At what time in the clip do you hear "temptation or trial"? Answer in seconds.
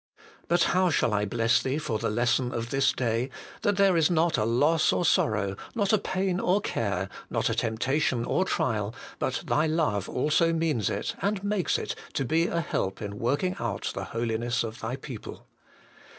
7.53-8.95